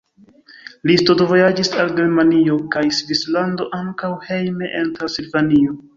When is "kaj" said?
2.77-2.83